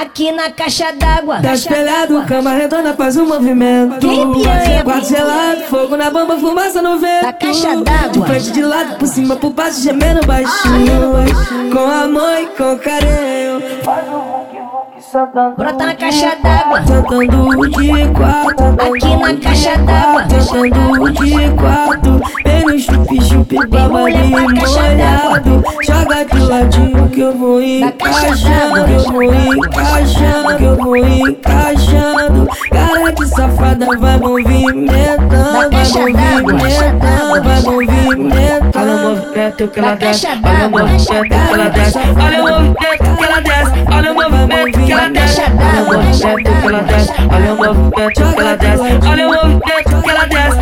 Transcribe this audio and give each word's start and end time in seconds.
aqui 0.00 0.32
na 0.32 0.50
caixa 0.50 0.92
d'água. 0.92 1.40
Tá 1.42 1.54
espelhado, 1.54 2.22
cama 2.24 2.52
redonda 2.52 2.94
faz 2.94 3.16
um 3.16 3.26
movimento. 3.26 3.98
Quem 3.98 4.32
piranha? 4.32 4.82
Quarto 4.82 5.08
gelado, 5.08 5.60
fogo 5.68 5.96
na 5.96 6.10
bomba, 6.10 6.38
fumaça 6.38 6.80
no 6.80 6.98
vento. 6.98 7.22
Da 7.22 7.32
caixa 7.32 7.76
d'água. 7.76 8.10
De 8.10 8.26
frente, 8.26 8.50
de 8.52 8.62
lado, 8.62 8.96
por 8.96 9.08
cima, 9.08 9.36
por 9.36 9.50
baixo, 9.50 9.80
gemendo 9.82 10.26
baixinho. 10.26 11.70
Com 11.72 11.90
amor 11.90 12.38
e 12.40 12.46
com 12.46 12.78
carinho. 12.78 13.60
Faz 13.84 14.08
um 14.08 14.40
sentando. 15.10 15.56
Brota 15.56 15.86
na 15.86 15.94
caixa 15.94 16.36
d'água. 16.36 16.80
Tentando 16.80 17.70
de 17.70 18.08
quatro. 18.14 18.66
Aqui 18.80 19.16
na 19.16 19.34
caixa 19.40 19.76
d'água. 19.78 20.22
Tentando 20.28 21.12
de 21.12 21.50
quatro. 21.56 22.20
No 22.60 22.78
chup-chup, 22.78 23.56
caixa 23.70 23.88
molhado. 23.88 25.62
Joga 26.10 26.24
de 26.24 26.40
ladinho 26.40 27.08
que 27.08 27.20
eu 27.20 27.38
vou 27.38 27.62
encaixando. 27.62 28.84
Que 28.84 28.92
eu 28.92 29.12
vou 29.12 29.22
encaixando. 29.22 30.56
Que 30.56 30.64
eu 30.64 30.76
vou 30.76 30.96
encaixando. 30.96 32.48
Cara 32.68 33.12
de 33.12 33.28
safada 33.28 33.86
vai 33.96 34.18
movimentando. 34.18 35.28
Vai 35.52 35.68
movimentando. 35.70 37.42
Vai 37.44 37.62
movimentando. 37.62 38.80
Olha 38.80 38.96
o 38.96 38.98
movimento 38.98 39.68
que 39.68 39.78
ela 39.78 39.94
desce, 39.94 40.26
olha 40.26 40.66
o 40.66 40.70
movimento 40.70 41.22
que 41.22 41.34
ela 41.54 41.68
desce, 41.68 41.98
olha 41.98 42.40
o 42.40 42.48
movimento 42.48 43.16
que 43.16 43.24
ela 43.24 43.40
desce, 43.40 43.68
olha 43.92 44.10
o 44.10 44.14
movimento 44.14 44.86
que 44.86 44.92
ela 44.92 45.08
desce, 45.10 45.40
olha 45.40 45.80
o 45.80 45.86
movimento 45.86 46.42
que 46.42 46.68
ela 46.68 46.82
desce, 46.82 47.12
olha 47.30 47.52
o 47.52 47.56
movimento 47.56 48.12
que 48.12 48.40
ela 48.40 48.56
desce, 48.56 48.82
olha 49.06 49.22
o 49.22 49.32
movimento 49.32 50.02
que 50.02 50.10
ela 50.10 50.24
desce, 50.26 50.59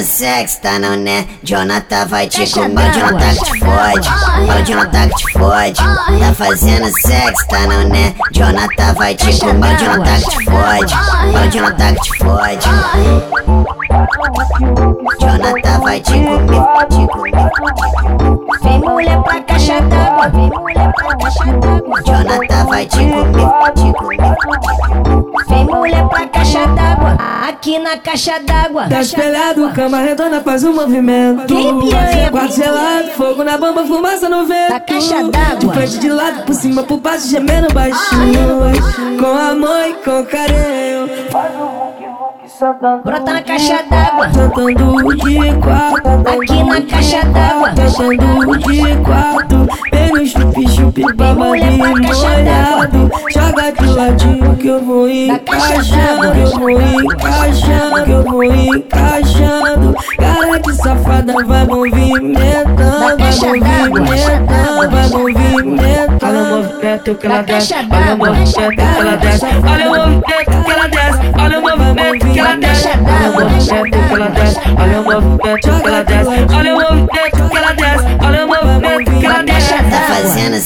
fazendo 0.00 0.04
sexo, 0.04 0.60
tá 0.60 0.78
não 0.78 0.96
né? 0.96 1.26
Jonathan 1.42 2.06
vai 2.06 2.26
te 2.26 2.50
comer. 2.50 2.92
Jonathan 2.92 3.34
que 3.34 3.52
te 3.52 3.58
fode. 3.60 4.08
O 4.08 4.64
Jonathan 4.64 5.08
que 5.08 5.14
te 5.16 5.32
fode. 5.32 5.82
Tá 6.20 6.34
fazendo 6.34 6.90
sexo, 7.00 7.46
tá 7.48 7.66
não 7.66 7.88
né? 7.88 8.14
Jonathan 8.32 8.94
vai 8.94 9.14
te 9.14 9.38
comer. 9.38 9.76
Jonathan 9.78 10.20
que 10.20 10.30
te 10.30 10.44
fode. 10.44 10.94
O 10.94 11.50
Jonathan 11.50 11.94
que 11.94 12.00
te 12.00 12.18
fode. 12.18 12.68
Jonathan 15.20 15.80
vai 15.80 16.00
te 16.00 16.12
comer, 16.12 16.86
te 16.88 17.06
comer. 17.08 17.50
Vem 18.62 18.80
mulher 18.80 19.22
pra 19.22 19.40
caixa 19.42 19.80
d'água. 19.82 20.28
Vem 20.28 20.50
mulher 20.50 20.92
pra 20.94 21.16
caixa 21.16 21.52
d'água. 21.58 22.02
Jonathan 22.06 22.64
vai 22.66 22.86
te 22.86 22.98
comer, 22.98 23.72
te 23.74 23.92
comer. 23.92 24.59
Aqui 27.50 27.80
na 27.80 27.96
caixa 27.96 28.38
d'água. 28.38 28.88
Tá 28.88 29.00
espelhado, 29.00 29.68
cama 29.72 29.98
redonda 29.98 30.40
faz 30.40 30.62
um 30.62 30.72
movimento. 30.72 31.46
Quem 31.46 31.80
piranha? 31.80 32.30
Quarto 32.30 32.54
gelado, 32.54 33.08
fogo 33.16 33.42
na 33.42 33.58
bomba, 33.58 33.84
fumaça 33.84 34.28
no 34.28 34.46
vento. 34.46 34.70
Da 34.70 34.78
caixa 34.78 35.24
d'água. 35.24 35.56
De 35.56 35.68
frente, 35.72 35.98
de 35.98 36.08
lado, 36.08 36.44
por 36.44 36.54
cima, 36.54 36.84
por 36.84 36.98
baixo, 36.98 37.26
gemendo 37.26 37.74
baixinho. 37.74 38.60
Com 39.18 39.36
amor 39.36 39.88
e 39.88 39.94
com 39.94 40.24
carinho. 40.26 41.08
Faz 41.30 41.52
um. 41.56 41.90
Brota 43.02 43.32
na 43.32 43.42
caixa 43.42 43.82
d'água. 43.90 44.28
Tentando 44.28 45.16
de 45.16 45.36
quatro. 45.60 46.10
Aqui 46.30 46.62
na 46.62 46.82
caixa 46.82 47.24
d'água. 47.26 47.70
Tentando 47.74 48.58
de 48.58 48.96
quatro. 49.02 49.69
Pra 51.00 51.34
caixa 51.34 52.28
molhado. 52.28 53.10
Joga 53.32 53.72
de 53.72 53.86
ladinho 53.86 54.56
que 54.56 54.68
eu 54.68 54.84
vou 54.84 55.08
encaixando. 55.08 56.32
Que 56.32 56.40
eu 56.40 56.50
vou 56.58 56.70
encaixando. 56.70 58.04
Que 58.04 58.10
eu 58.10 58.22
vou 58.22 58.44
encaixando. 58.44 59.94
Cara 60.18 60.58
de 60.58 60.74
safada 60.74 61.32
vai 61.46 61.64
movimentando. 61.64 63.00
Vai 63.00 63.16
movimentando. 63.16 64.90
Vai 64.90 65.08
movimentando. 65.08 66.20
Olha 66.22 66.40
o 66.40 66.62
movimento 66.62 67.14
que 67.14 67.26
ela 67.26 67.42
desce, 67.42 67.74
olha 67.74 68.14
o 68.14 68.18
movimento 68.18 68.52
que 68.52 68.80
ela 69.00 69.16
desce, 69.16 69.46
olha 69.46 69.86
o 69.86 69.90
movimento 69.90 70.64
que 70.64 70.70
ela 70.70 70.88
desce, 70.88 71.18
olha 71.38 71.58
o 71.58 71.62
movimento 71.62 72.32
que 72.32 72.38
ela 72.38 72.56
desce, 72.56 72.88
olha 72.88 73.30
o 73.30 73.32
movimento 73.32 73.80
que 73.80 74.14
ela 74.14 74.28
desce, 74.28 74.60
olha 74.78 75.00
o 75.00 75.04
movimento 75.04 75.80
que 75.80 75.88
ela 75.88 76.02
desce, 76.04 76.30
olha 76.54 76.74
o 76.74 76.80
movimento 76.80 77.29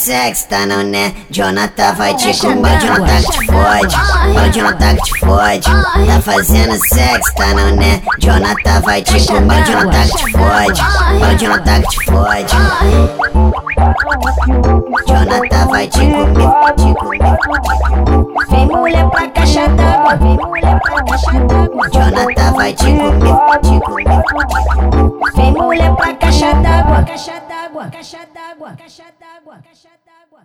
sexo, 0.00 0.48
tá 0.48 0.64
não 0.64 0.82
né? 0.82 1.12
Jonathan 1.30 1.92
vai 1.92 2.14
te 2.14 2.34
comer. 2.38 2.80
Jonathan 2.80 3.22
que 3.22 3.32
te 3.32 3.46
fode. 3.46 3.96
O 3.96 4.52
Jonathan 4.52 4.96
que 4.96 5.02
te 5.02 5.20
fode. 5.20 5.70
Tá 6.06 6.22
fazendo 6.22 6.78
sexo, 6.88 7.34
tá 7.34 7.48
não 7.48 7.76
né? 7.76 8.00
Jonathan 8.18 8.80
vai 8.80 9.02
te 9.02 9.26
comer. 9.26 9.62
Jonathan 9.66 10.08
que 10.08 10.16
te 10.16 10.32
fode. 10.32 10.80
O 10.80 11.38
Jonathan 11.38 11.82
que 11.82 11.88
te 11.88 12.04
fode. 12.06 12.56
Jonathan 15.06 15.66
vai 15.68 15.86
te 15.86 15.98
comer, 15.98 16.74
te 16.76 16.94
comer. 16.94 17.36
Vem 18.48 18.66
mulher 18.68 19.10
pra 19.10 19.28
caixa 19.28 19.68
d'água. 19.68 20.16
Vem 20.16 20.36
mulher 20.38 20.80
pra 20.80 21.04
caixa 21.04 21.32
d'água. 21.44 21.88
Jonathan 21.92 22.52
vai 22.54 22.72
te 22.72 22.84
comer, 22.84 23.60
te 23.62 23.80
comer. 23.80 24.89
Caixa 28.00 28.24
d'água. 28.32 28.76
Caixa 28.76 29.08
d'água. 29.20 29.56
Caixa 29.62 29.90
d'água. 30.06 30.42